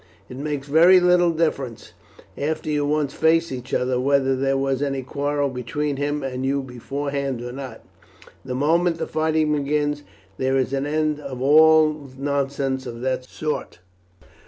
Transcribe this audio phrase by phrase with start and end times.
[0.29, 1.93] It makes very little difference,
[2.35, 6.63] after you once face each other, whether there was any quarrel between him and you
[6.63, 7.85] beforehand or not;
[8.43, 10.01] the moment the fighting begins,
[10.39, 13.77] there is an end of all nonsense of that sort.